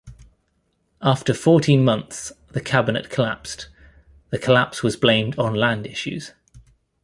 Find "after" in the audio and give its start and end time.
1.03-1.31